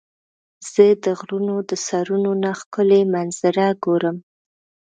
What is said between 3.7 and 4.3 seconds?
ګورم.